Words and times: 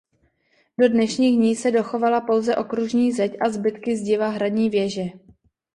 Do 0.79 0.89
dnešních 0.89 1.37
dní 1.37 1.55
se 1.55 1.71
dochovala 1.71 2.21
pouze 2.21 2.55
okružní 2.55 3.11
zeď 3.11 3.33
a 3.45 3.49
zbytky 3.49 3.97
zdiva 3.97 4.27
hradní 4.29 4.69
věže. 4.69 5.03